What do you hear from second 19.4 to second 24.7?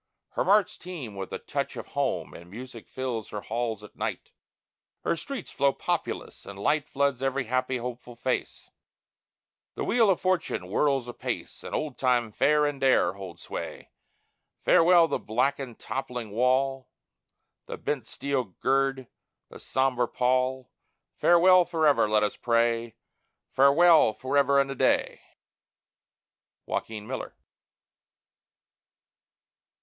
the sombre pall Farewell forever, let us pray; Farewell, forever